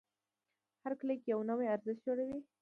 هر 0.83 0.93
کلیک 0.99 1.21
یو 1.31 1.39
نوی 1.49 1.65
ارزښت 1.75 2.01
جوړوي. 2.07 2.39